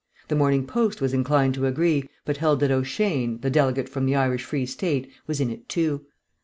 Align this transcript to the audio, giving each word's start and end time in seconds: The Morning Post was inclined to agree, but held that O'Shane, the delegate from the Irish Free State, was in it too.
The 0.29 0.35
Morning 0.35 0.65
Post 0.65 0.99
was 0.99 1.13
inclined 1.13 1.53
to 1.53 1.67
agree, 1.67 2.09
but 2.25 2.37
held 2.37 2.59
that 2.61 2.71
O'Shane, 2.71 3.39
the 3.41 3.51
delegate 3.51 3.87
from 3.87 4.07
the 4.07 4.15
Irish 4.15 4.43
Free 4.43 4.65
State, 4.65 5.11
was 5.27 5.39
in 5.39 5.51
it 5.51 5.69
too. 5.69 6.07